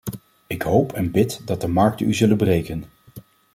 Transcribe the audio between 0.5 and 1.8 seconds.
hoop en bid dat de